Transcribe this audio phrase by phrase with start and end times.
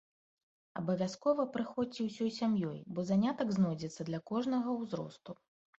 [0.81, 5.43] Абавязкова прыходзьце ўсёй сям'ёй, бо занятак знойдзецца для кожнага ўзросту.